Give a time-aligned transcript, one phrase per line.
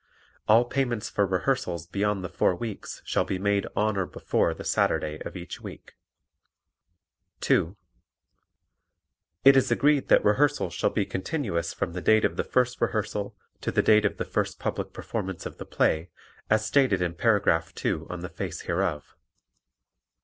[0.47, 4.63] All payments for rehearsals beyond the four weeks shall be made on or before the
[4.63, 5.93] Saturday of each week.
[7.41, 7.77] (2)
[9.45, 13.35] It is agreed that rehearsals shall be continuous from the date of the first rehearsal
[13.61, 16.09] to the date of the first public performance of the play,
[16.49, 19.15] as stated in Paragraph 2 on the face hereof.